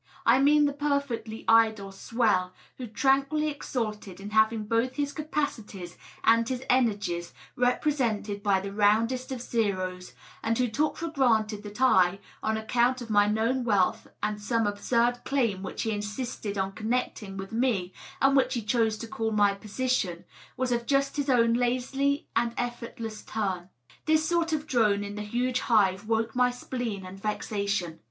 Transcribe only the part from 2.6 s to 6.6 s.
who tranquilly exulted in having both his capacities and